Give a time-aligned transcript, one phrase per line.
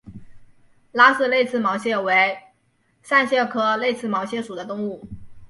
[0.93, 2.35] 拉氏泪刺毛蟹为
[3.03, 5.07] 扇蟹科泪刺毛蟹属的动物。